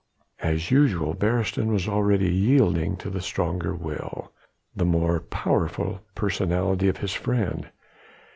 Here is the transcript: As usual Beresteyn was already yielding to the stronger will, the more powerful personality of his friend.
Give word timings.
As 0.39 0.71
usual 0.71 1.13
Beresteyn 1.13 1.67
was 1.67 1.87
already 1.87 2.33
yielding 2.33 2.97
to 2.97 3.11
the 3.11 3.21
stronger 3.21 3.75
will, 3.75 4.31
the 4.75 4.83
more 4.83 5.19
powerful 5.19 6.01
personality 6.15 6.87
of 6.87 6.97
his 6.97 7.13
friend. 7.13 7.69